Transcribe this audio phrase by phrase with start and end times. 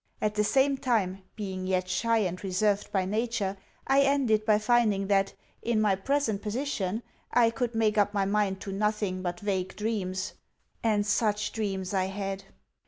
[0.19, 3.55] At the same time, being yet shy and reserved by nature,
[3.85, 8.61] I ended by finding that, in my present position, I could make up my mind
[8.61, 10.33] to nothing but vague dreams
[10.81, 12.45] (and such dreams I had).